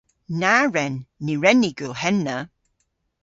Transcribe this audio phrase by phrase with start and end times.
[0.39, 0.95] Na wren!
[1.23, 2.37] Ny wren ni gul henna.